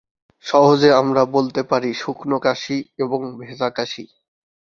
[0.45, 4.03] সহজে আমরা বলতে পারি- শুকনো কাশি এবং ভেজা কাশি।